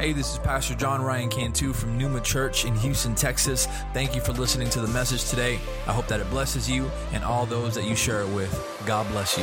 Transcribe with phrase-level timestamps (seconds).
[0.00, 3.66] Hey, this is Pastor John Ryan Cantu from Numa Church in Houston, Texas.
[3.92, 5.58] Thank you for listening to the message today.
[5.88, 8.80] I hope that it blesses you and all those that you share it with.
[8.86, 9.42] God bless you.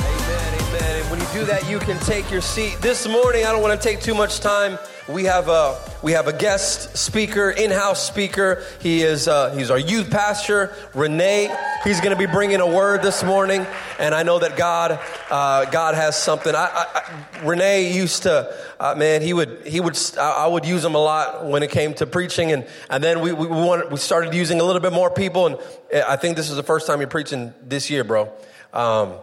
[0.00, 1.02] Amen, amen.
[1.02, 2.78] And when you do that, you can take your seat.
[2.80, 4.78] This morning, I don't want to take too much time.
[5.08, 8.64] We have a we have a guest speaker, in-house speaker.
[8.80, 11.54] He is uh, he's our youth pastor, Renee.
[11.84, 13.64] He's going to be bringing a word this morning,
[13.98, 14.98] and I know that God
[15.30, 16.54] uh, God has something.
[16.54, 20.84] I, I, I, Renee used to uh, man, he would he would I would use
[20.84, 23.98] him a lot when it came to preaching, and and then we we, wanted, we
[23.98, 25.58] started using a little bit more people, and
[26.06, 28.30] I think this is the first time you're preaching this year, bro.
[28.72, 29.14] Um,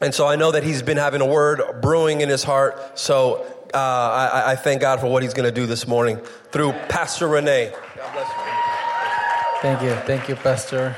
[0.00, 2.98] and so I know that he's been having a word brewing in his heart.
[2.98, 6.18] So uh, I, I, thank God for what he's going to do this morning
[6.52, 7.72] through Pastor Renee.
[7.96, 9.60] God bless you.
[9.62, 9.94] Thank you.
[10.06, 10.94] Thank you, Pastor.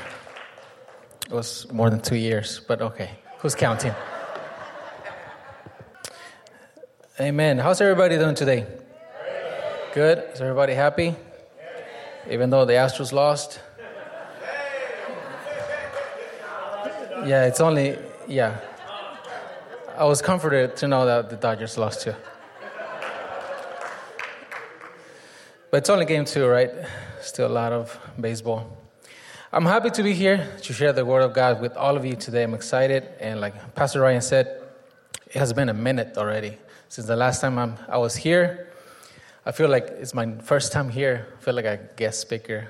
[1.29, 3.09] It was more than two years, but okay.
[3.39, 3.93] Who's counting?
[7.19, 7.57] Amen.
[7.57, 8.65] How's everybody doing today?
[9.93, 10.23] Good.
[10.33, 11.15] Is everybody happy?
[12.29, 13.59] Even though the Astros lost?
[17.25, 18.59] Yeah, it's only, yeah.
[19.97, 22.15] I was comforted to know that the Dodgers lost too.
[25.71, 26.71] But it's only game two, right?
[27.19, 28.76] Still a lot of baseball.
[29.57, 32.15] I'm happy to be here to share the Word of God with all of you
[32.15, 32.43] today.
[32.43, 33.09] I'm excited.
[33.19, 34.61] And like Pastor Ryan said,
[35.25, 38.71] it has been a minute already since the last time I'm, I was here.
[39.47, 41.25] I feel like it's my first time here.
[41.35, 42.69] I feel like a guest speaker.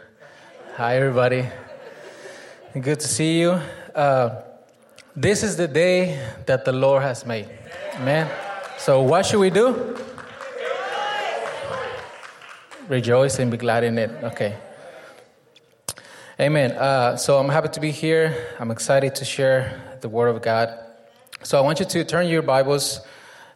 [0.77, 1.45] Hi, everybody.
[2.71, 3.59] Good to see you.
[3.93, 4.43] Uh,
[5.13, 7.49] this is the day that the Lord has made.
[7.95, 8.31] Amen.
[8.77, 9.97] So, what should we do?
[12.87, 14.09] Rejoice and be glad in it.
[14.23, 14.55] Okay.
[16.39, 16.71] Amen.
[16.73, 18.55] Uh, so, I'm happy to be here.
[18.59, 20.71] I'm excited to share the Word of God.
[21.41, 23.01] So, I want you to turn your Bibles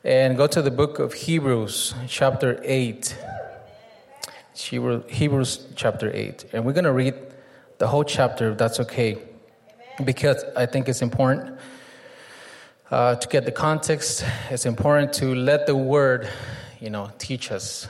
[0.03, 3.15] and go to the book of Hebrews, chapter 8.
[4.55, 6.45] Hebrews chapter 8.
[6.53, 7.13] And we're going to read
[7.77, 9.19] the whole chapter, if that's okay
[10.03, 11.59] because I think it's important
[12.89, 14.25] uh, to get the context.
[14.49, 16.29] It's important to let the word,
[16.79, 17.87] you know, teach us.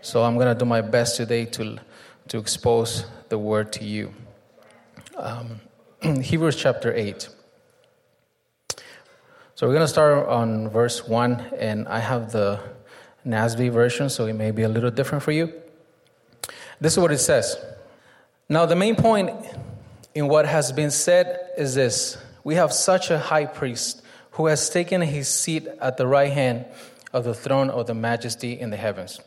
[0.00, 1.78] So I'm going to do my best today to
[2.28, 4.12] to expose the word to you.
[5.16, 5.60] Um,
[6.22, 7.28] Hebrews chapter eight.
[9.54, 12.60] So we're going to start on verse one, and I have the
[13.26, 15.52] NASB version, so it may be a little different for you.
[16.80, 17.56] This is what it says.
[18.48, 19.30] Now, the main point
[20.14, 24.68] in what has been said is this We have such a high priest who has
[24.68, 26.66] taken his seat at the right hand
[27.12, 29.20] of the throne of the majesty in the heavens.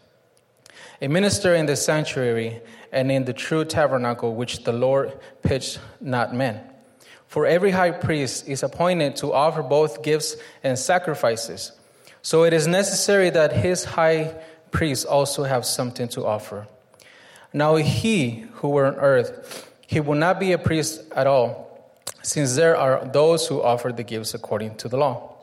[1.02, 6.34] A minister in the sanctuary and in the true tabernacle which the Lord pitched, not
[6.34, 6.62] men.
[7.28, 11.72] For every high priest is appointed to offer both gifts and sacrifices.
[12.22, 14.36] So it is necessary that his high
[14.72, 16.68] priest also have something to offer.
[17.54, 22.56] Now he who were on earth, he will not be a priest at all, since
[22.56, 25.36] there are those who offer the gifts according to the law,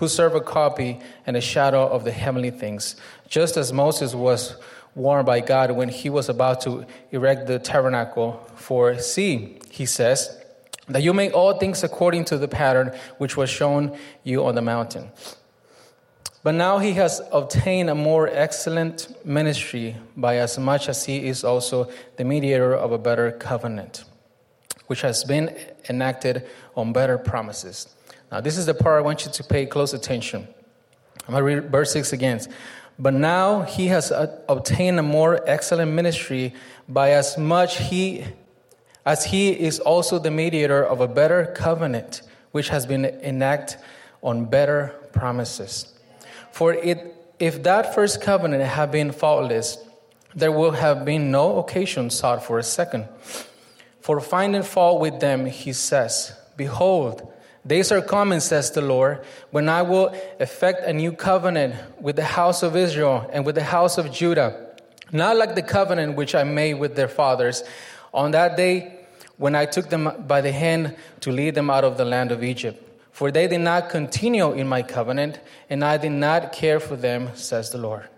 [0.00, 2.96] who serve a copy and a shadow of the heavenly things,
[3.28, 4.56] just as Moses was
[4.94, 8.42] warned by God when he was about to erect the tabernacle.
[8.56, 10.38] For see, he says,
[10.88, 13.94] that you make all things according to the pattern which was shown
[14.24, 15.10] you on the mountain.
[16.42, 21.44] But now he has obtained a more excellent ministry by as much as he is
[21.44, 24.04] also the mediator of a better covenant,
[24.86, 25.54] which has been
[25.90, 27.94] enacted on better promises.
[28.30, 30.46] Now, this is the part I want you to pay close attention.
[31.26, 32.40] I'm going to read verse 6 again.
[32.98, 36.54] But now he has uh, obtained a more excellent ministry
[36.88, 38.24] by as much he
[39.06, 43.78] as he is also the mediator of a better covenant, which has been enacted
[44.22, 45.94] on better promises.
[46.52, 49.78] For it, if that first covenant had been faultless,
[50.34, 53.08] there would have been no occasion sought for a second.
[54.00, 57.32] For finding fault with them, he says, Behold,
[57.66, 62.24] days are coming, says the Lord, when I will effect a new covenant with the
[62.24, 64.68] house of Israel and with the house of Judah,
[65.12, 67.62] not like the covenant which I made with their fathers
[68.14, 69.00] on that day
[69.36, 72.44] when I took them by the hand to lead them out of the land of
[72.44, 72.86] Egypt
[73.20, 77.28] for they did not continue in my covenant, and I did not care for them,
[77.34, 78.08] says the Lord.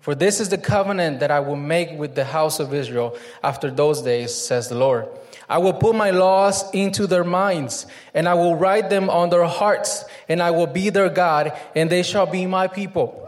[0.00, 3.70] For this is the covenant that I will make with the house of Israel after
[3.70, 5.08] those days, says the Lord.
[5.48, 9.44] I will put my laws into their minds, and I will write them on their
[9.44, 13.22] hearts, and I will be their God, and they shall be my people.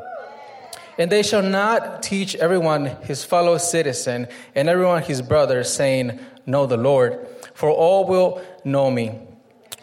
[0.98, 4.26] And they shall not teach everyone his fellow citizen
[4.56, 7.24] and everyone his brother, saying, Know the Lord,
[7.54, 9.20] for all will know me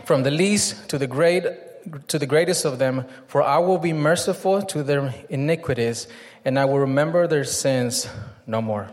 [0.03, 1.45] from the least to the great
[2.07, 6.07] to the greatest of them, for I will be merciful to their iniquities,
[6.43, 8.09] and I will remember their sins
[8.47, 8.89] no more.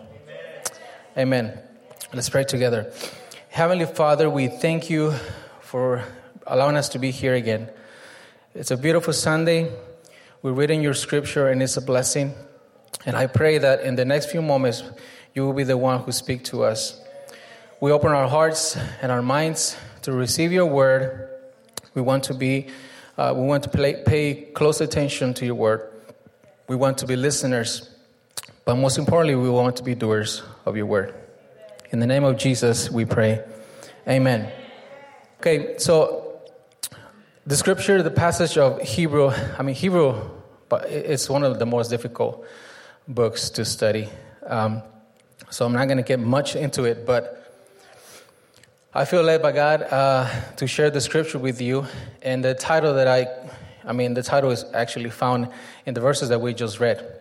[1.16, 1.52] Amen.
[1.52, 1.58] Amen.
[2.12, 2.92] Let's pray together.
[3.52, 5.12] Heavenly Father, we thank you
[5.60, 6.02] for
[6.46, 7.68] allowing us to be here again.
[8.54, 9.70] It's a beautiful Sunday.
[10.40, 12.32] We're reading your scripture, and it's a blessing.
[13.04, 14.82] And I pray that in the next few moments,
[15.34, 16.98] you will be the one who speak to us.
[17.78, 21.28] We open our hearts and our minds to receive your word.
[21.92, 22.68] We want to be,
[23.18, 25.92] uh, we want to play, pay close attention to your word.
[26.68, 27.90] We want to be listeners,
[28.64, 31.21] but most importantly, we want to be doers of your word.
[31.92, 33.44] In the name of Jesus, we pray.
[34.08, 34.50] Amen.
[35.40, 36.40] Okay, so
[37.44, 40.18] the scripture, the passage of Hebrew, I mean, Hebrew,
[40.70, 42.46] but it's one of the most difficult
[43.06, 44.08] books to study.
[44.46, 44.82] Um,
[45.50, 47.60] so I'm not going to get much into it, but
[48.94, 51.84] I feel led by God uh, to share the scripture with you.
[52.22, 53.26] And the title that I,
[53.84, 55.50] I mean, the title is actually found
[55.84, 57.20] in the verses that we just read.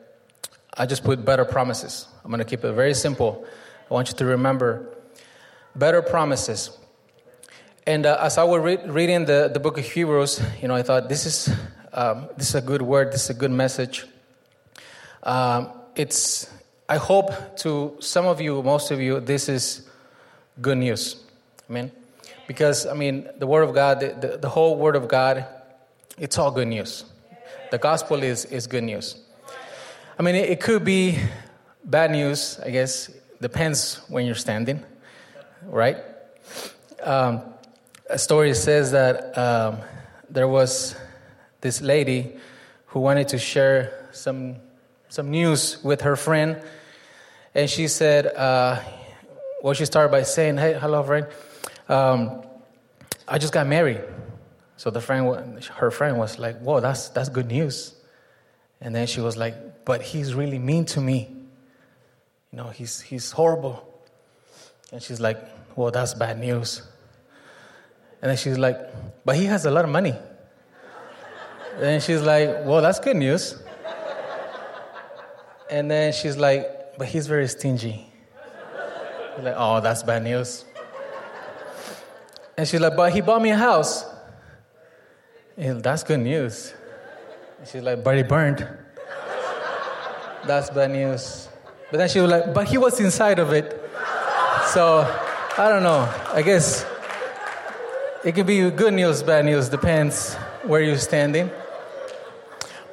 [0.77, 2.07] I just put better promises.
[2.24, 3.45] I'm going to keep it very simple.
[3.91, 4.88] I want you to remember
[5.75, 6.77] better promises.
[7.85, 10.81] And uh, as I was re- reading the, the book of Hebrews, you know, I
[10.81, 11.53] thought this is,
[11.91, 14.05] um, this is a good word, this is a good message.
[15.23, 16.49] Um, it's,
[16.88, 19.89] I hope to some of you, most of you, this is
[20.61, 21.21] good news.
[21.69, 21.91] Amen.
[22.47, 25.45] Because, I mean, the Word of God, the, the, the whole Word of God,
[26.17, 27.03] it's all good news.
[27.71, 29.21] The gospel is, is good news.
[30.17, 31.19] I mean, it, it could be
[31.83, 33.09] bad news, I guess.
[33.41, 34.83] Depends when you're standing,
[35.63, 35.97] right?
[37.01, 37.41] Um,
[38.07, 39.79] a story says that um,
[40.29, 40.95] there was
[41.59, 42.35] this lady
[42.85, 44.57] who wanted to share some
[45.09, 46.61] some news with her friend,
[47.55, 48.79] and she said, uh,
[49.63, 51.25] well, she started by saying, "Hey, hello, friend.
[51.89, 52.43] Um,
[53.27, 54.01] I just got married."
[54.77, 57.95] So the friend, her friend, was like, "Whoa, that's that's good news."
[58.79, 61.40] And then she was like, "But he's really mean to me.
[62.51, 63.88] You know, he's he's horrible."
[64.92, 65.38] And she's like,
[65.75, 66.81] "Well, that's bad news."
[68.21, 68.77] And then she's like,
[69.25, 70.15] "But he has a lot of money."
[71.80, 73.62] And she's like, "Well, that's good news."
[75.71, 78.06] And then she's like, but he's very stingy.
[79.39, 80.65] Like, oh, that's bad news.
[82.57, 84.06] And she's like, but he bought me a house.
[85.56, 86.74] And that's good news.
[87.57, 88.68] And she's like, but he burned.
[90.45, 91.48] That's bad news.
[91.91, 93.77] But then she was like, but he was inside of it.
[94.67, 95.01] So
[95.57, 96.09] I don't know.
[96.33, 96.85] I guess
[98.23, 101.51] it can be good news, bad news, depends where you're standing.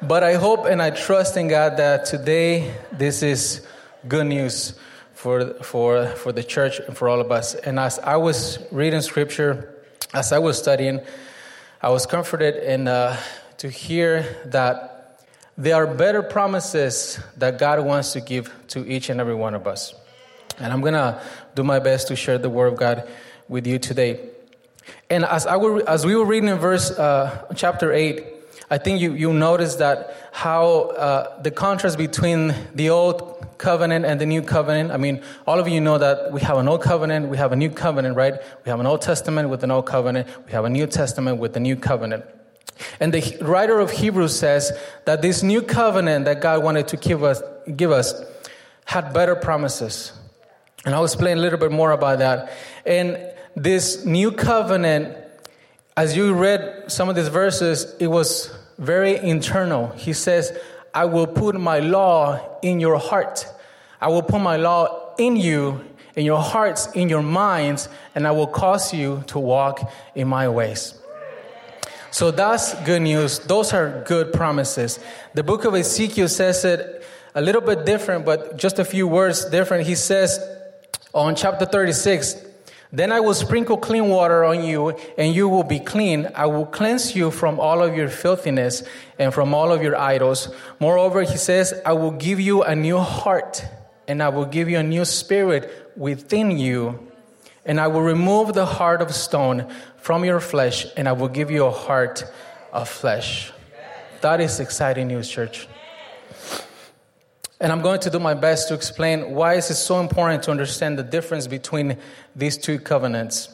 [0.01, 3.65] But I hope and I trust in God that today this is
[4.07, 4.73] good news
[5.13, 7.55] for, for, for the church and for all of us.
[7.55, 9.75] And as I was reading scripture,
[10.13, 10.99] as I was studying,
[11.81, 13.17] I was comforted in, uh,
[13.59, 14.98] to hear that
[15.59, 19.67] there are better promises that God wants to give to each and every one of
[19.67, 19.93] us.
[20.57, 21.21] And I'm going to
[21.53, 23.07] do my best to share the word of God
[23.49, 24.29] with you today.
[25.09, 28.23] And as, I were, as we were reading in verse uh, chapter 8,
[28.71, 34.21] I think you, you notice that how uh, the contrast between the old covenant and
[34.21, 34.91] the new covenant.
[34.91, 37.57] I mean, all of you know that we have an old covenant, we have a
[37.57, 38.35] new covenant, right?
[38.63, 41.53] We have an Old Testament with an old covenant, we have a New Testament with
[41.53, 42.23] the new covenant.
[42.99, 44.71] And the writer of Hebrews says
[45.05, 47.41] that this new covenant that God wanted to give us,
[47.75, 48.13] give us
[48.85, 50.13] had better promises.
[50.85, 52.51] And I'll explain a little bit more about that.
[52.85, 53.19] And
[53.55, 55.15] this new covenant,
[55.95, 59.89] as you read some of these verses, it was very internal.
[59.89, 60.57] He says,
[60.93, 63.45] I will put my law in your heart.
[64.01, 65.85] I will put my law in you,
[66.15, 70.47] in your hearts, in your minds, and I will cause you to walk in my
[70.49, 70.98] ways.
[72.11, 73.39] So that's good news.
[73.39, 74.99] Those are good promises.
[75.33, 79.45] The book of Ezekiel says it a little bit different, but just a few words
[79.45, 79.87] different.
[79.87, 80.39] He says
[81.13, 82.45] on chapter 36,
[82.91, 86.27] then I will sprinkle clean water on you, and you will be clean.
[86.33, 88.81] I will cleanse you from all of your filthiness
[89.19, 90.49] and from all of your idols.
[90.79, 93.63] Moreover, he says, I will give you a new heart,
[94.07, 97.08] and I will give you a new spirit within you.
[97.69, 101.51] And I will remove the heart of stone from your flesh, and I will give
[101.51, 102.25] you a heart
[102.73, 103.51] of flesh.
[104.21, 105.67] That is exciting news, church.
[107.59, 110.51] And I'm going to do my best to explain why is it so important to
[110.51, 111.97] understand the difference between
[112.35, 113.49] these two covenants,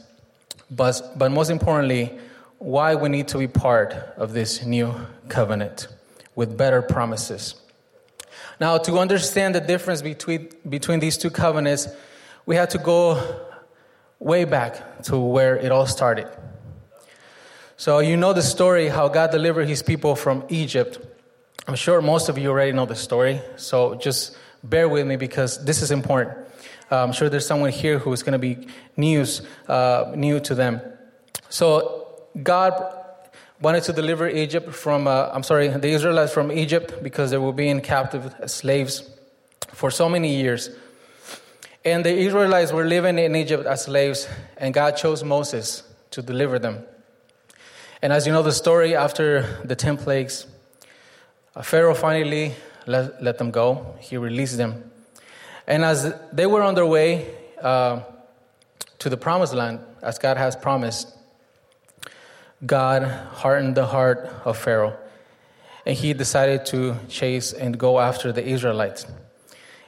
[0.72, 2.18] but, but most importantly,
[2.58, 4.96] why we need to be part of this new
[5.28, 5.90] covenant
[6.36, 7.56] with better promises.
[8.62, 11.90] Now, to understand the difference between, between these two covenants,
[12.46, 13.45] we have to go
[14.20, 16.28] way back to where it all started.
[17.78, 21.00] So, you know the story how God delivered his people from Egypt.
[21.68, 25.64] I'm sure most of you already know the story, so just bear with me because
[25.66, 26.38] this is important.
[26.92, 30.56] Uh, I'm sure there's someone here who is going to be news, uh, new to
[30.56, 30.80] them.
[31.50, 32.74] So, God
[33.62, 37.54] wanted to deliver Egypt from, uh, I'm sorry, the Israelites from Egypt because they were
[37.54, 39.10] being captive slaves
[39.74, 40.70] for so many years.
[41.86, 44.28] And the Israelites were living in Egypt as slaves,
[44.58, 46.84] and God chose Moses to deliver them.
[48.02, 50.48] And as you know the story, after the 10 plagues,
[51.56, 52.56] uh, Pharaoh finally
[52.88, 53.96] let, let them go.
[54.00, 54.92] He released them.
[55.68, 58.02] And as they were on their way uh,
[58.98, 61.16] to the promised land, as God has promised,
[62.66, 64.98] God hardened the heart of Pharaoh.
[65.86, 69.06] And he decided to chase and go after the Israelites.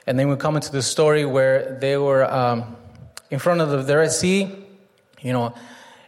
[0.08, 2.78] And then we come into the story where they were um,
[3.30, 4.48] in front of the Red Sea,
[5.20, 5.54] you know,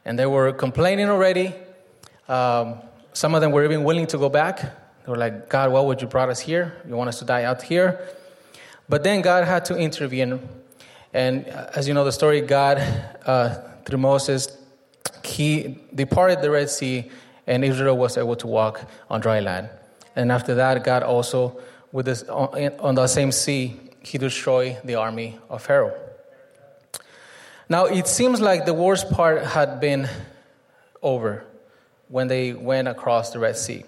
[0.06, 1.52] and they were complaining already.
[2.26, 2.80] Um,
[3.12, 4.62] some of them were even willing to go back.
[4.62, 6.80] They were like, God, why would you brought us here?
[6.88, 8.08] You want us to die out here?
[8.88, 10.48] But then God had to intervene.
[11.12, 11.44] And
[11.76, 12.78] as you know the story, God,
[13.26, 14.56] uh, through Moses,
[15.22, 17.10] he departed the Red Sea,
[17.46, 18.80] and Israel was able to walk
[19.10, 19.68] on dry land.
[20.16, 21.60] And after that, God also,
[21.92, 25.98] with this, on, on the same sea, he destroyed the army of Pharaoh.
[27.68, 30.08] Now, it seems like the worst part had been
[31.02, 31.44] over
[32.08, 33.84] when they went across the Red Sea.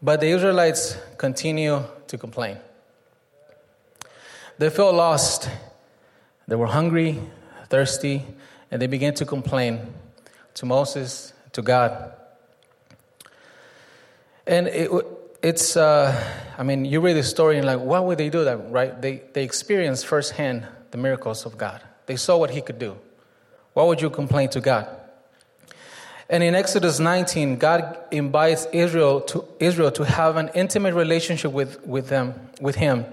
[0.00, 2.58] But the Israelites continue to complain.
[4.58, 5.50] They felt lost.
[6.48, 7.20] They were hungry,
[7.68, 8.24] thirsty,
[8.70, 9.92] and they began to complain
[10.54, 12.12] to Moses, to God.
[14.46, 14.90] And it,
[15.42, 16.12] it's, uh,
[16.58, 19.00] I mean, you read the story and like, why would they do that, right?
[19.00, 21.82] They, they experienced firsthand the miracles of God.
[22.06, 22.96] They saw what he could do.
[23.74, 24.88] Why would you complain to God?
[26.28, 31.84] And in Exodus 19, God invites Israel to, Israel to have an intimate relationship with,
[31.86, 33.04] with, them, with him.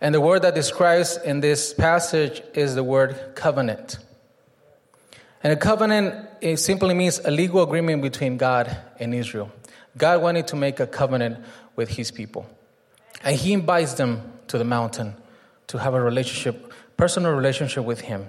[0.00, 3.98] And the word that describes in this passage is the word covenant.
[5.42, 9.50] And a covenant it simply means a legal agreement between God and Israel.
[9.96, 11.38] God wanted to make a covenant
[11.76, 12.46] with his people.
[13.22, 15.14] And he invites them to the mountain
[15.68, 18.26] to have a relationship, personal relationship with him.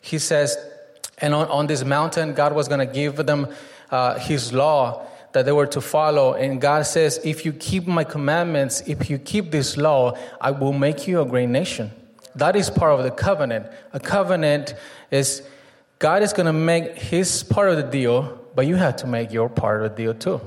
[0.00, 0.56] He says,
[1.18, 3.48] and on, on this mountain, God was going to give them
[3.90, 6.34] uh, his law that they were to follow.
[6.34, 10.72] And God says, if you keep my commandments, if you keep this law, I will
[10.72, 11.90] make you a great nation.
[12.34, 13.66] That is part of the covenant.
[13.92, 14.74] A covenant
[15.10, 15.42] is
[15.98, 19.32] God is going to make his part of the deal, but you have to make
[19.32, 20.40] your part of the deal too.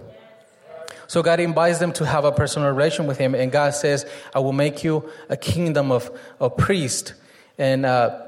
[1.08, 4.40] So God invites them to have a personal relation with him, and God says, I
[4.40, 6.10] will make you a kingdom of,
[6.40, 7.14] of priests.
[7.58, 8.22] And uh,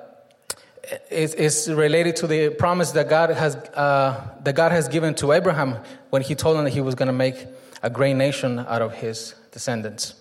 [1.10, 5.34] it's, it's related to the promise that God has, uh, that God has given to
[5.34, 5.78] Abraham
[6.10, 7.46] when he told him that he was going to make
[7.84, 10.14] a great nation out of his descendants.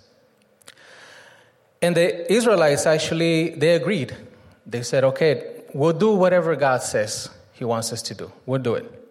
[1.83, 4.17] And the Israelites actually, they agreed.
[4.67, 8.33] They said, okay, we'll do whatever God says He wants us to do.
[8.47, 9.06] We'll do it.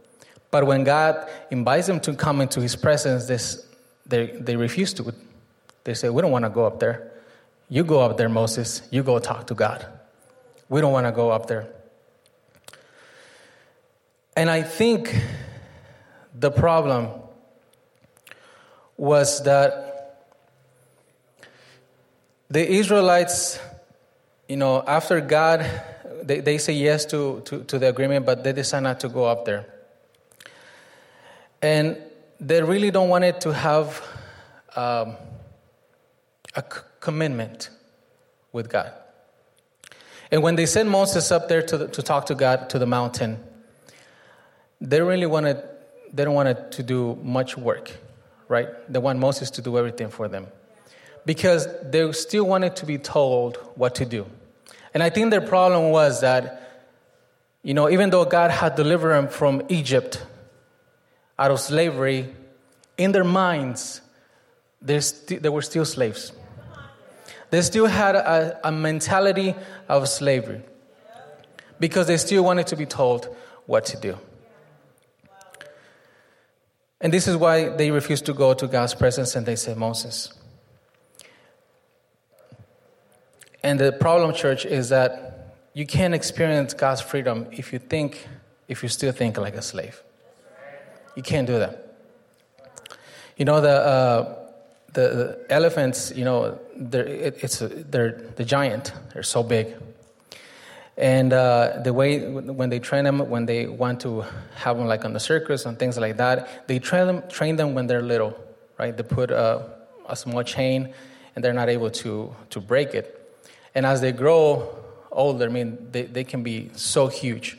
[0.55, 3.67] But when God invites them to come into His presence, this,
[4.05, 5.13] they, they refuse to.
[5.83, 7.11] They say, We don't want to go up there.
[7.67, 8.81] You go up there, Moses.
[8.89, 9.85] You go talk to God.
[10.69, 11.67] We don't want to go up there.
[14.37, 15.13] And I think
[16.33, 17.09] the problem
[18.95, 20.23] was that
[22.49, 23.59] the Israelites,
[24.47, 25.69] you know, after God
[26.23, 29.25] they, they say yes to, to, to the agreement, but they decide not to go
[29.25, 29.74] up there.
[31.65, 31.97] And
[32.39, 33.99] they really don't want it to have
[34.75, 35.15] um,
[36.53, 37.71] a c- commitment
[38.51, 38.93] with God.
[40.29, 42.85] And when they sent Moses up there to, the, to talk to God to the
[42.85, 43.43] mountain,
[44.79, 45.57] they really wanted,
[46.13, 47.91] they don't want it to do much work,
[48.47, 48.69] right?
[48.87, 50.45] They want Moses to do everything for them
[51.25, 54.27] because they still wanted to be told what to do.
[54.93, 56.85] And I think their problem was that,
[57.63, 60.21] you know, even though God had delivered them from Egypt
[61.37, 62.33] out of slavery,
[62.97, 64.01] in their minds,
[64.87, 66.31] st- they were still slaves.
[67.49, 69.55] They still had a, a mentality
[69.87, 70.61] of slavery
[71.79, 74.17] because they still wanted to be told what to do.
[77.01, 80.33] And this is why they refused to go to God's presence and they said, Moses,
[83.65, 88.27] And the problem, church, is that you can't experience God's freedom if you think,
[88.67, 90.03] if you still think like a slave.
[91.15, 91.81] You can't do that.
[93.37, 94.35] You know, the, uh,
[94.93, 98.93] the, the, elephants, you know, they're, it, it's they're the giant.
[99.13, 99.75] They're so big.
[100.97, 104.23] And uh, the way when they train them, when they want to
[104.55, 107.75] have them like on the circus and things like that, they train them, train them
[107.75, 108.37] when they're little,
[108.77, 108.95] right?
[108.95, 109.69] They put a,
[110.07, 110.93] a small chain
[111.35, 113.21] and they're not able to, to break it.
[113.73, 114.73] And as they grow
[115.11, 117.57] older, I mean, they, they can be so huge.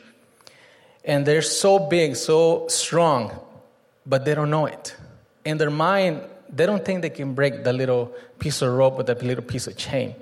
[1.03, 3.39] And they're so big, so strong,
[4.07, 4.95] but they don't know it.
[5.45, 9.03] In their mind, they don't think they can break the little piece of rope or
[9.03, 10.15] the little piece of chain.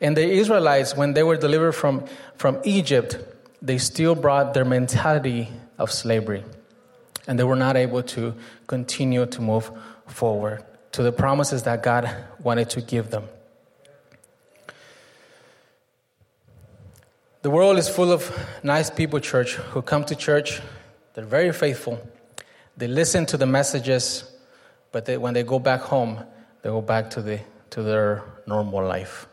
[0.00, 2.04] And the Israelites, when they were delivered from,
[2.36, 3.16] from Egypt,
[3.62, 5.48] they still brought their mentality
[5.78, 6.44] of slavery.
[7.28, 8.34] And they were not able to
[8.66, 9.70] continue to move
[10.08, 12.10] forward to the promises that God
[12.42, 13.24] wanted to give them.
[17.42, 20.60] The world is full of nice people, church, who come to church.
[21.14, 22.00] They're very faithful.
[22.76, 24.24] They listen to the messages,
[24.90, 26.24] but they, when they go back home,
[26.62, 29.26] they go back to, the, to their normal life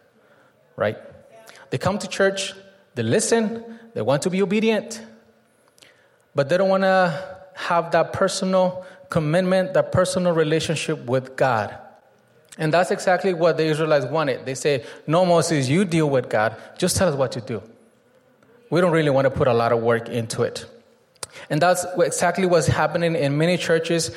[0.80, 0.98] right?
[1.70, 2.54] They come to church,
[2.96, 5.02] they listen, they want to be obedient,
[6.34, 11.78] but they don't want to have that personal commitment, that personal relationship with God.
[12.58, 14.46] And that's exactly what the Israelites wanted.
[14.46, 16.56] They say, No, Moses, you deal with God.
[16.78, 17.62] Just tell us what to do.
[18.70, 20.66] We don't really want to put a lot of work into it.
[21.50, 24.12] And that's exactly what's happening in many churches.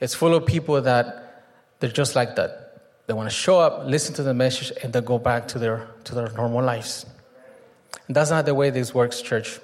[0.00, 1.44] It's full of people that
[1.80, 2.82] they're just like that.
[3.06, 5.88] They want to show up, listen to the message, and then go back to their,
[6.04, 7.06] to their normal lives.
[8.06, 9.60] And that's not the way this works, church.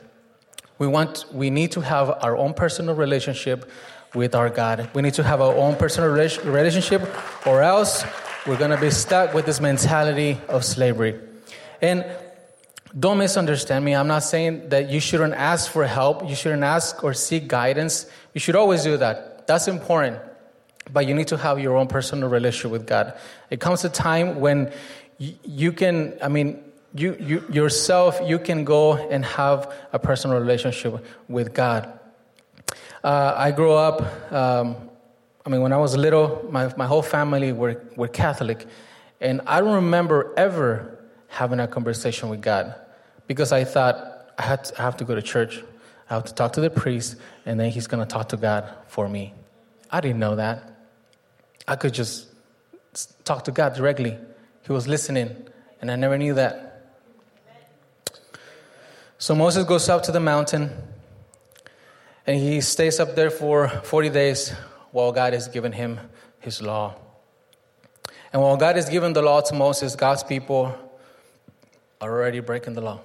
[0.78, 3.70] We, want, we need to have our own personal relationship
[4.14, 4.88] with our God.
[4.94, 7.02] We need to have our own personal relationship,
[7.46, 8.04] or else
[8.46, 11.20] we're going to be stuck with this mentality of slavery.
[11.82, 12.04] And
[12.98, 13.94] don't misunderstand me.
[13.94, 18.06] I'm not saying that you shouldn't ask for help, you shouldn't ask or seek guidance.
[18.34, 19.46] You should always do that.
[19.46, 20.18] That's important
[20.92, 23.14] but you need to have your own personal relationship with God.
[23.50, 24.72] It comes a time when
[25.18, 26.62] you can, I mean,
[26.94, 31.98] you, you yourself, you can go and have a personal relationship with God.
[33.02, 34.76] Uh, I grew up, um,
[35.44, 38.66] I mean, when I was little, my, my whole family were, were Catholic,
[39.20, 42.74] and I don't remember ever having a conversation with God
[43.26, 45.62] because I thought I, had to, I have to go to church,
[46.10, 48.68] I have to talk to the priest, and then he's going to talk to God
[48.87, 49.32] for me.
[49.90, 50.70] I didn't know that.
[51.66, 52.28] I could just
[53.24, 54.18] talk to God directly.
[54.62, 55.37] He was listening,
[55.80, 56.82] and I never knew that.
[59.18, 60.70] So Moses goes up to the mountain,
[62.26, 64.50] and he stays up there for 40 days
[64.90, 65.98] while God has given him
[66.40, 66.96] his law.
[68.32, 70.76] And while God has given the law to Moses, God's people
[72.00, 73.00] are already breaking the law.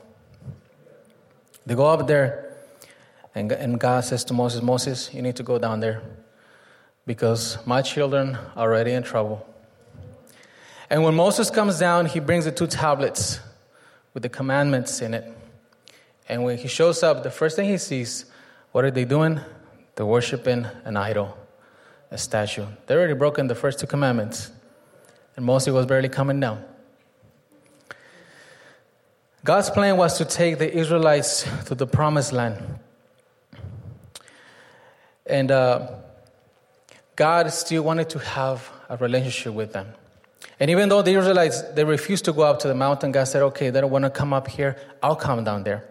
[1.69, 2.51] They go up there,
[3.35, 6.01] and, and God says to Moses, Moses, you need to go down there
[7.05, 9.47] because my children are already in trouble.
[10.89, 13.39] And when Moses comes down, he brings the two tablets
[14.15, 15.31] with the commandments in it.
[16.27, 18.25] And when he shows up, the first thing he sees,
[18.71, 19.39] what are they doing?
[19.93, 21.37] They're worshiping an idol,
[22.09, 22.65] a statue.
[22.87, 24.49] They already broken the first two commandments.
[25.35, 26.63] And Moses was barely coming down.
[29.43, 32.79] God's plan was to take the Israelites to the promised land.
[35.25, 35.91] And uh,
[37.15, 39.93] God still wanted to have a relationship with them.
[40.59, 43.41] And even though the Israelites, they refused to go up to the mountain, God said,
[43.43, 45.85] okay, they don't want to come up here, I'll come down there.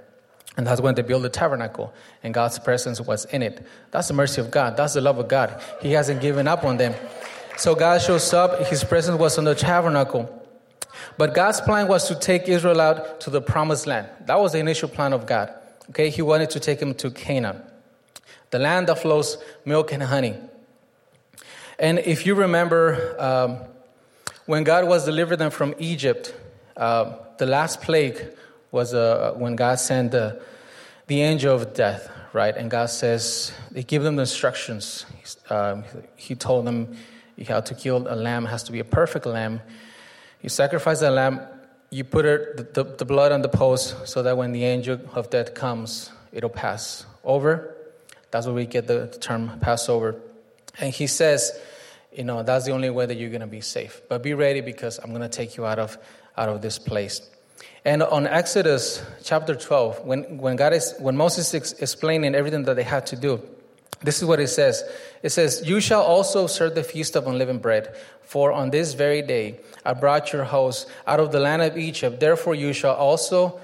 [0.56, 3.64] And that's when they built the tabernacle, and God's presence was in it.
[3.92, 4.76] That's the mercy of God.
[4.76, 5.62] That's the love of God.
[5.80, 6.94] He hasn't given up on them.
[7.56, 10.37] So God shows up, His presence was on the tabernacle.
[11.16, 14.08] But God's plan was to take Israel out to the promised land.
[14.26, 15.52] That was the initial plan of God.
[15.90, 17.62] Okay, He wanted to take him to Canaan,
[18.50, 20.36] the land that flows milk and honey.
[21.78, 23.58] And if you remember, um,
[24.46, 26.34] when God was delivering them from Egypt,
[26.76, 28.20] uh, the last plague
[28.70, 30.40] was uh, when God sent the,
[31.06, 32.56] the angel of death, right?
[32.56, 35.06] And God says, He gave them the instructions.
[35.50, 35.84] Um,
[36.16, 36.96] he told them
[37.46, 39.60] how to kill a lamb, has to be a perfect lamb.
[40.42, 41.40] You sacrifice the lamb,
[41.90, 45.30] you put it, the, the blood on the post so that when the angel of
[45.30, 47.74] death comes, it'll pass over.
[48.30, 50.20] That's where we get the term Passover.
[50.78, 51.58] And he says,
[52.12, 54.02] you know, that's the only way that you're going to be safe.
[54.08, 55.98] But be ready because I'm going to take you out of,
[56.36, 57.22] out of this place.
[57.84, 62.76] And on Exodus chapter 12, when, when, God is, when Moses is explaining everything that
[62.76, 63.42] they had to do,
[64.02, 64.84] this is what it says.
[65.22, 69.22] It says, You shall also serve the feast of unleavened bread, for on this very
[69.22, 72.20] day I brought your host out of the land of Egypt.
[72.20, 73.60] Therefore, you shall also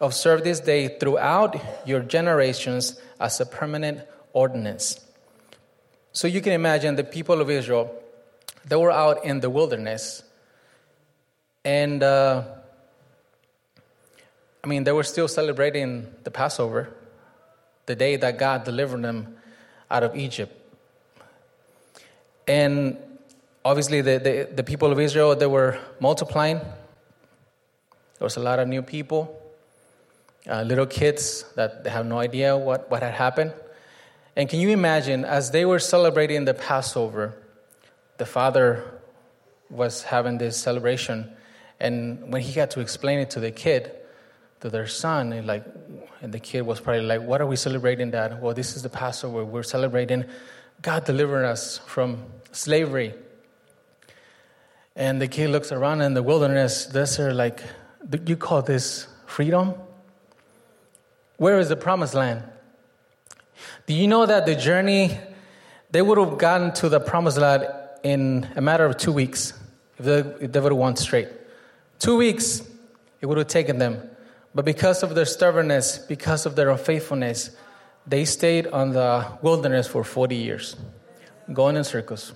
[0.00, 4.00] observe this day throughout your generations as a permanent
[4.32, 5.00] ordinance.
[6.12, 7.94] So you can imagine the people of Israel,
[8.64, 10.22] they were out in the wilderness.
[11.64, 12.44] And uh,
[14.64, 16.94] I mean, they were still celebrating the Passover,
[17.86, 19.35] the day that God delivered them
[19.90, 20.52] out of Egypt.
[22.48, 22.96] And
[23.64, 26.58] obviously, the, the, the people of Israel, they were multiplying.
[26.58, 29.38] There was a lot of new people,
[30.48, 33.52] uh, little kids that they have no idea what, what had happened.
[34.36, 37.34] And can you imagine, as they were celebrating the Passover,
[38.18, 38.84] the father
[39.70, 41.30] was having this celebration,
[41.80, 43.92] and when he had to explain it to the kid,
[44.66, 45.64] to their son, and like,
[46.20, 48.88] and the kid was probably like, "What are we celebrating, Dad?" Well, this is the
[48.88, 49.44] Passover.
[49.44, 50.24] We're celebrating
[50.82, 53.14] God delivering us from slavery.
[54.96, 57.62] And the kid looks around in the wilderness desert, like,
[58.10, 59.74] "Do you call this freedom?
[61.36, 62.42] Where is the promised land?"
[63.86, 65.16] Do you know that the journey,
[65.92, 67.68] they would have gotten to the promised land
[68.02, 69.52] in a matter of two weeks
[69.96, 71.28] if they, if they would have won straight.
[72.00, 72.62] Two weeks,
[73.20, 74.10] it would have taken them.
[74.56, 77.50] But because of their stubbornness, because of their unfaithfulness,
[78.06, 80.76] they stayed on the wilderness for 40 years,
[81.52, 82.32] going in circles.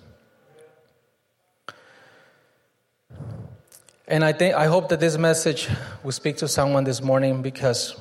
[4.07, 5.67] And I think I hope that this message
[6.03, 7.99] will speak to someone this morning because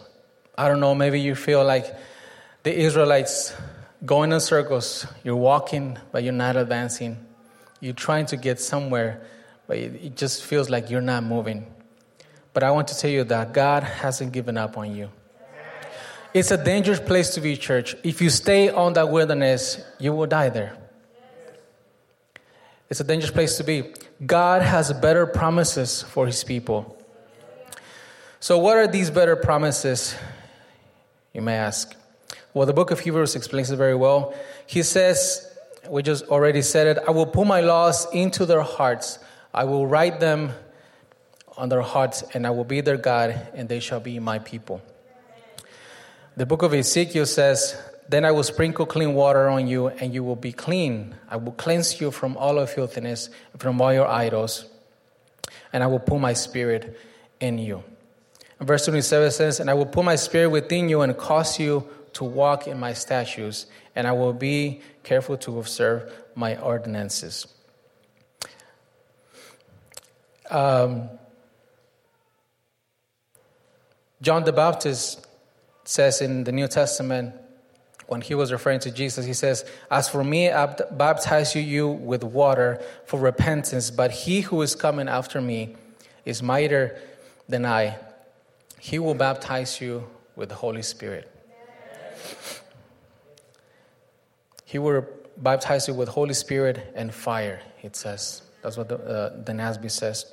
[0.58, 1.86] I don't know, maybe you feel like
[2.64, 3.56] the Israelites
[4.06, 5.08] going in circles.
[5.24, 7.26] You're walking, but you're not advancing.
[7.80, 9.22] You're trying to get somewhere,
[9.66, 11.66] but it just feels like you're not moving.
[12.54, 15.10] But I want to tell you that God hasn't given up on you.
[16.34, 17.96] It's a dangerous place to be, church.
[18.04, 20.78] If you stay on that wilderness, you will die there.
[22.90, 23.94] It's a dangerous place to be.
[24.26, 26.98] God has better promises for his people.
[28.40, 30.16] So, what are these better promises?
[31.34, 31.96] You may ask.
[32.54, 34.34] Well, the book of Hebrews explains it very well.
[34.66, 35.46] He says,
[35.88, 39.20] we just already said it, I will put my laws into their hearts.
[39.54, 40.54] I will write them
[41.60, 44.82] on their hearts, and I will be their God, and they shall be my people.
[46.38, 47.76] The book of Ezekiel says,
[48.08, 51.16] Then I will sprinkle clean water on you, and you will be clean.
[51.30, 54.66] I will cleanse you from all of filthiness, from all your idols,
[55.74, 56.98] and I will put my spirit
[57.42, 57.84] in you.
[58.58, 61.90] And verse 27 says, And I will put my spirit within you and cause you
[62.14, 63.66] to walk in my statutes,
[63.98, 67.48] and I will be careful to observe my ordinances.
[70.50, 71.10] Um,
[74.22, 75.26] John the Baptist
[75.84, 77.34] says in the New Testament,
[78.08, 82.24] when he was referring to Jesus, he says, As for me, I baptize you with
[82.24, 85.76] water for repentance, but he who is coming after me
[86.26, 87.00] is mightier
[87.48, 87.98] than I.
[88.80, 91.32] He will baptize you with the Holy Spirit.
[94.66, 95.06] He will
[95.38, 98.42] baptize you with Holy Spirit and fire, it says.
[98.62, 100.32] That's what the, uh, the NASB says.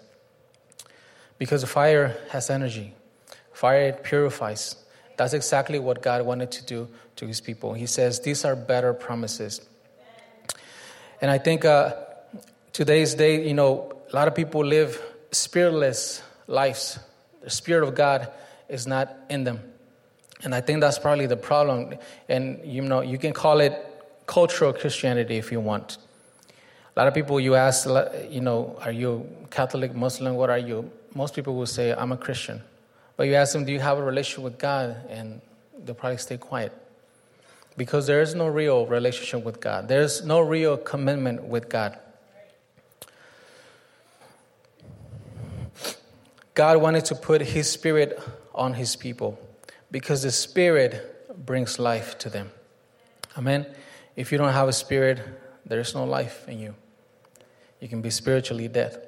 [1.39, 2.95] Because fire has energy,
[3.57, 4.77] fire purifies.
[5.17, 7.73] That's exactly what God wanted to do to his people.
[7.73, 9.63] He says, These are better promises.
[11.23, 11.95] And I think uh,
[12.75, 15.01] today's day, you know, a lot of people live
[15.33, 16.99] spiritless lives.
[17.41, 18.31] The Spirit of God
[18.69, 19.61] is not in them.
[20.45, 21.95] And I think that's probably the problem.
[22.29, 23.73] And you know, you can call it
[24.27, 25.97] cultural Christianity if you want.
[26.95, 27.89] A lot of people you ask,
[28.29, 30.35] you know, are you Catholic, Muslim?
[30.35, 30.91] What are you?
[31.15, 32.61] Most people will say, I'm a Christian.
[33.17, 34.97] But you ask them, do you have a relationship with God?
[35.09, 35.41] And
[35.85, 36.73] they'll probably stay quiet.
[37.77, 41.99] Because there is no real relationship with God, there's no real commitment with God.
[46.55, 48.19] God wanted to put His Spirit
[48.55, 49.39] on His people
[49.91, 52.51] because the Spirit brings life to them.
[53.37, 53.67] Amen.
[54.17, 55.21] If you don't have a spirit,
[55.67, 56.75] there is no life in you.
[57.81, 59.06] You can be spiritually dead.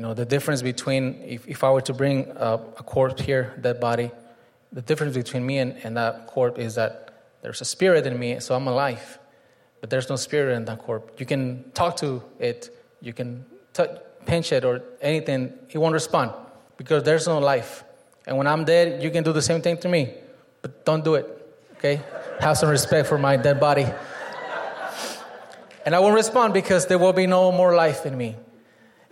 [0.00, 3.54] You know, the difference between, if, if I were to bring a, a corpse here,
[3.60, 4.10] dead body,
[4.72, 8.40] the difference between me and, and that corpse is that there's a spirit in me,
[8.40, 9.18] so I'm alive.
[9.82, 11.20] But there's no spirit in that corpse.
[11.20, 13.44] You can talk to it, you can
[14.24, 16.30] pinch it or anything, it won't respond
[16.78, 17.84] because there's no life.
[18.26, 20.14] And when I'm dead, you can do the same thing to me,
[20.62, 21.26] but don't do it,
[21.74, 22.00] okay?
[22.40, 23.86] Have some respect for my dead body.
[25.84, 28.36] And I won't respond because there will be no more life in me.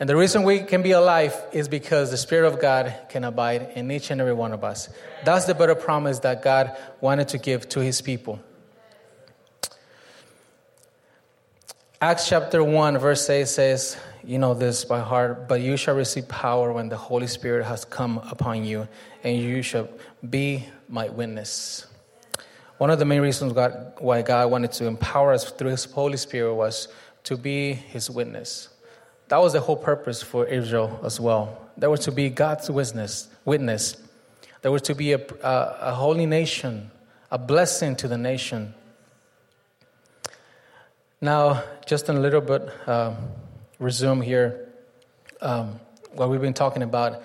[0.01, 3.73] And the reason we can be alive is because the Spirit of God can abide
[3.75, 4.89] in each and every one of us.
[5.25, 8.41] That's the better promise that God wanted to give to his people.
[12.01, 16.29] Acts chapter 1, verse 8 says, You know this by heart, but you shall receive
[16.29, 18.87] power when the Holy Spirit has come upon you,
[19.25, 19.89] and you shall
[20.29, 21.89] be my witness.
[22.77, 26.19] One of the main reasons God, why God wanted to empower us through His Holy
[26.19, 26.87] Spirit was
[27.25, 28.69] to be His witness.
[29.29, 31.59] That was the whole purpose for Israel as well.
[31.77, 33.29] There was to be God's witness.
[33.45, 33.97] Witness.
[34.63, 36.91] They were to be a, a, a holy nation,
[37.31, 38.75] a blessing to the nation.
[41.21, 43.15] Now, just in a little bit, uh,
[43.79, 44.69] resume here
[45.41, 45.79] um,
[46.13, 47.23] what we've been talking about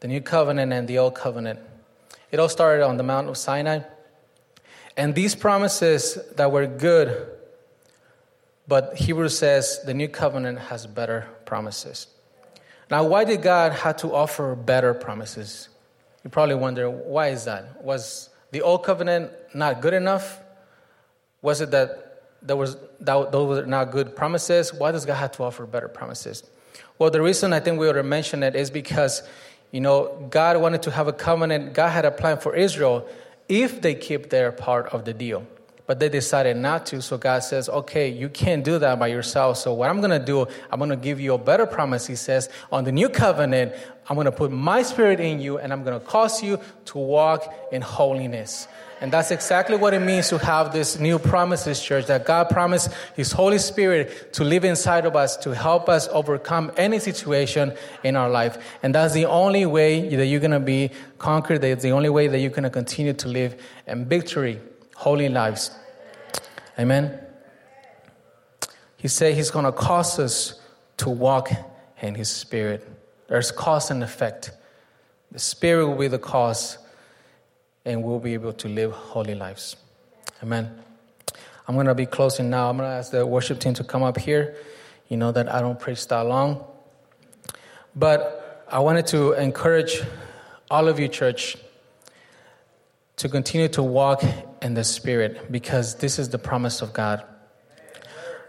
[0.00, 1.60] the new covenant and the old covenant.
[2.30, 3.80] It all started on the Mount of Sinai.
[4.96, 7.28] And these promises that were good,
[8.70, 12.06] but Hebrews says the new covenant has better promises.
[12.88, 15.68] Now, why did God have to offer better promises?
[16.22, 17.82] You probably wonder, why is that?
[17.82, 20.38] Was the old covenant not good enough?
[21.42, 24.72] Was it that there was that those were not good promises?
[24.72, 26.44] Why does God have to offer better promises?
[26.96, 29.24] Well, the reason I think we ought to mention it is because,
[29.72, 31.74] you know, God wanted to have a covenant.
[31.74, 33.08] God had a plan for Israel
[33.48, 35.44] if they keep their part of the deal
[35.90, 37.02] but they decided not to.
[37.02, 39.56] So God says, okay, you can't do that by yourself.
[39.56, 42.06] So what I'm going to do, I'm going to give you a better promise.
[42.06, 43.72] He says, on the new covenant,
[44.08, 46.98] I'm going to put my spirit in you and I'm going to cause you to
[46.98, 48.68] walk in holiness.
[49.00, 52.92] And that's exactly what it means to have this new promises, church, that God promised
[53.16, 57.74] His Holy Spirit to live inside of us to help us overcome any situation
[58.04, 58.58] in our life.
[58.84, 61.62] And that's the only way that you're going to be conquered.
[61.62, 64.60] That's the only way that you're going to continue to live in victory,
[65.00, 65.70] holy lives.
[66.78, 67.18] Amen.
[68.98, 70.60] He said he's going to cause us
[70.98, 71.50] to walk
[72.02, 72.86] in his spirit.
[73.26, 74.50] There's cause and effect.
[75.32, 76.76] The spirit will be the cause,
[77.86, 79.76] and we'll be able to live holy lives.
[80.42, 80.70] Amen.
[81.66, 82.68] I'm going to be closing now.
[82.68, 84.54] I'm going to ask the worship team to come up here.
[85.08, 86.62] You know that I don't preach that long.
[87.96, 90.02] But I wanted to encourage
[90.70, 91.56] all of you, church,
[93.16, 94.22] to continue to walk
[94.62, 97.24] in the Spirit because this is the promise of God.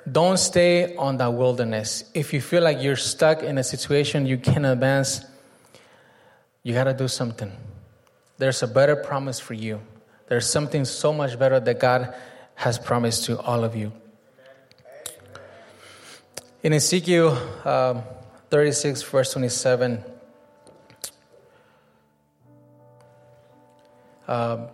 [0.10, 2.04] Don't stay on that wilderness.
[2.14, 5.24] If you feel like you're stuck in a situation you can't advance,
[6.64, 7.52] you got to do something.
[8.38, 9.82] There's a better promise for you.
[10.28, 12.16] There's something so much better that God
[12.56, 13.92] has promised to all of you.
[16.64, 18.04] In Ezekiel um,
[18.50, 20.04] 36, verse 27,
[24.28, 24.68] um,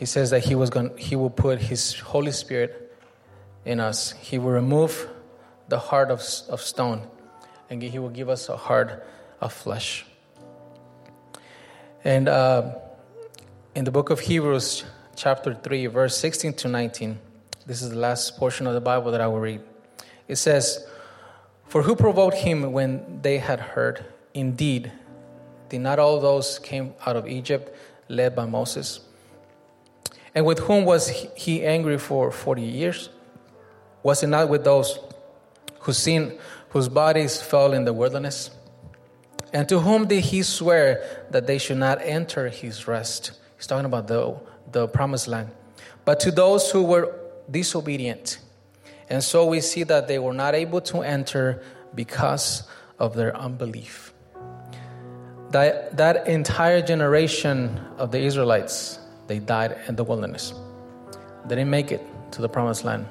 [0.00, 2.96] he says that he was going he will put his holy spirit
[3.66, 4.12] in us.
[4.12, 5.06] He will remove
[5.68, 7.02] the heart of, of stone
[7.68, 9.06] and he will give us a heart
[9.42, 10.06] of flesh.
[12.02, 12.76] And uh,
[13.74, 14.84] in the book of hebrews
[15.16, 17.18] chapter 3 verse 16 to 19
[17.66, 19.60] this is the last portion of the bible that i will read.
[20.28, 20.86] It says
[21.66, 24.02] for who provoked him when they had heard?
[24.32, 24.90] Indeed
[25.68, 27.76] did not all those came out of egypt
[28.08, 29.00] led by Moses?
[30.34, 33.10] And with whom was he angry for 40 years?
[34.02, 34.98] Was it not with those
[35.80, 36.08] whose
[36.68, 38.50] whose bodies fell in the wilderness?
[39.52, 43.32] And to whom did he swear that they should not enter his rest?
[43.56, 44.38] He's talking about the,
[44.70, 45.50] the promised land.
[46.04, 47.18] But to those who were
[47.50, 48.38] disobedient.
[49.08, 51.62] And so we see that they were not able to enter
[51.94, 52.62] because
[53.00, 54.10] of their unbelief
[55.50, 58.99] that, that entire generation of the Israelites,
[59.30, 60.52] they died in the wilderness.
[61.44, 63.06] They didn't make it to the promised land.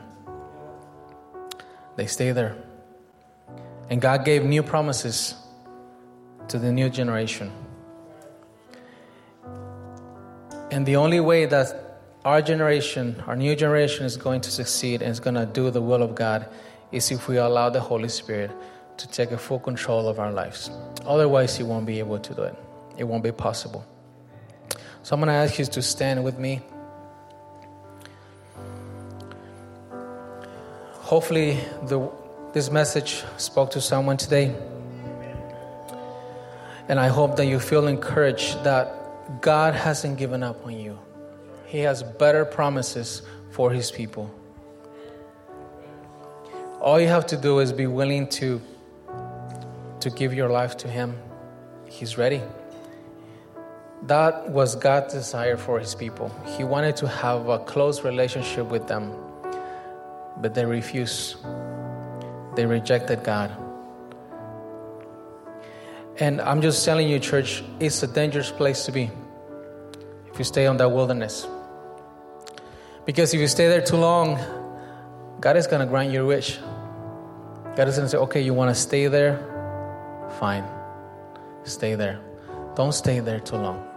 [1.96, 2.58] They stayed there.
[3.90, 5.36] And God gave new promises
[6.50, 7.54] to the new generation.
[10.72, 15.12] And the only way that our generation, our new generation, is going to succeed and
[15.12, 16.50] is going to do the will of God
[16.92, 18.52] is if we allow the Holy Spirit
[18.98, 20.70] to take a full control of our lives.
[21.06, 22.56] Otherwise, He won't be able to do it,
[22.98, 23.86] it won't be possible.
[25.10, 26.62] So I'm going to ask you to stand with me.
[30.92, 32.12] Hopefully, the,
[32.54, 34.56] this message spoke to someone today.
[36.88, 41.00] And I hope that you feel encouraged that God hasn't given up on you.
[41.66, 44.30] He has better promises for His people.
[46.82, 48.62] All you have to do is be willing to
[50.02, 51.18] to give your life to Him,
[51.88, 52.44] He's ready.
[54.04, 56.32] That was God's desire for His people.
[56.58, 59.14] He wanted to have a close relationship with them,
[60.38, 61.36] but they refused.
[62.56, 63.56] They rejected God.
[66.18, 69.10] And I'm just telling you, church, it's a dangerous place to be
[70.32, 71.48] if you stay on that wilderness.
[73.06, 74.38] Because if you stay there too long,
[75.40, 76.60] God is going to grant your wish.
[77.76, 79.38] God is going to say, okay, you want to stay there?
[80.40, 80.66] Fine.
[81.64, 82.20] Stay there.
[82.76, 83.89] Don't stay there too long.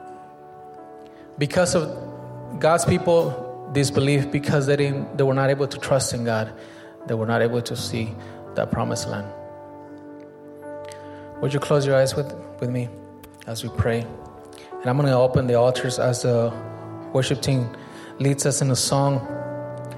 [1.39, 6.25] Because of God's people disbelief, because they, didn't, they were not able to trust in
[6.25, 6.53] God,
[7.07, 8.15] they were not able to see
[8.55, 9.27] that promised land.
[11.41, 12.89] Would you close your eyes with, with me
[13.47, 14.07] as we pray?
[14.81, 16.53] And I'm going to open the altars as the
[17.13, 17.69] worship team
[18.19, 19.27] leads us in a song.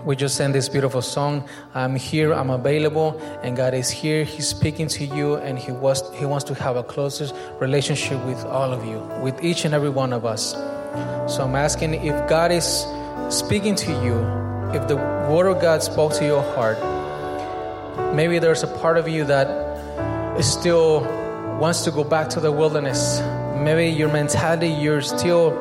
[0.04, 1.48] We just sang this beautiful song.
[1.74, 4.24] I'm here, I'm available, and God is here.
[4.24, 8.44] He's speaking to you, and He was He wants to have a closer relationship with
[8.44, 10.54] all of you, with each and every one of us.
[11.28, 12.86] So I'm asking if God is
[13.28, 14.18] speaking to you,
[14.74, 16.78] if the Word of God spoke to your heart,
[18.14, 19.48] maybe there's a part of you that
[20.42, 21.00] still
[21.58, 23.20] wants to go back to the wilderness.
[23.56, 25.52] Maybe your mentality, you're still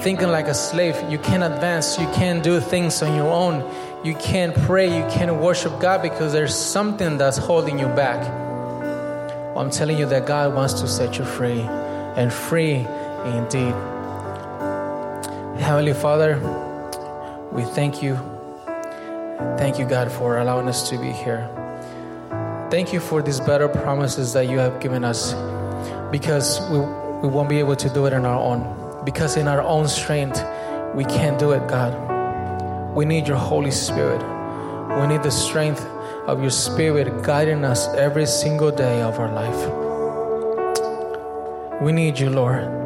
[0.00, 0.94] thinking like a slave.
[1.10, 1.98] You can't advance.
[1.98, 3.64] You can't do things on your own.
[4.04, 4.86] You can't pray.
[4.86, 8.24] You can't worship God because there's something that's holding you back.
[9.56, 12.86] I'm telling you that God wants to set you free and free
[13.24, 13.74] indeed.
[15.66, 16.38] Heavenly Father,
[17.50, 18.14] we thank you.
[19.58, 21.50] Thank you, God, for allowing us to be here.
[22.70, 25.34] Thank you for these better promises that you have given us
[26.12, 29.60] because we, we won't be able to do it on our own because in our
[29.60, 30.40] own strength,
[30.94, 32.94] we can't do it, God.
[32.94, 34.22] We need your Holy Spirit.
[35.00, 35.84] We need the strength
[36.28, 39.66] of your Spirit guiding us every single day of our life.
[41.82, 42.85] We need you, Lord.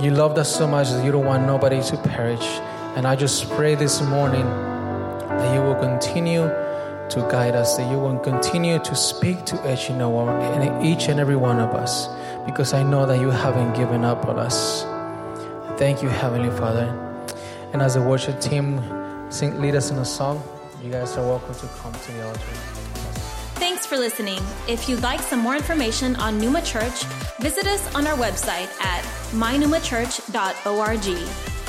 [0.00, 2.44] You loved us so much that you don't want nobody to perish.
[2.96, 6.48] And I just pray this morning that you will continue
[7.10, 11.36] to guide us, that you will continue to speak to each and, each and every
[11.36, 12.08] one of us
[12.44, 14.82] because I know that you haven't given up on us.
[15.78, 16.86] Thank you, Heavenly Father.
[17.72, 18.80] And as the worship team
[19.30, 20.42] sing, lead us in a song,
[20.82, 22.40] you guys are welcome to come to the altar.
[23.60, 24.40] Thanks for listening.
[24.66, 27.04] If you'd like some more information on Numa Church,
[27.38, 29.04] visit us on our website at
[29.34, 31.06] mynumachurch.org.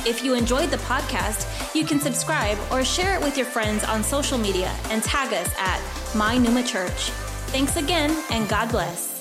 [0.07, 4.03] If you enjoyed the podcast, you can subscribe or share it with your friends on
[4.03, 5.81] social media and tag us at
[6.15, 7.09] My Numa Church.
[7.51, 9.14] Thanks again, and God bless.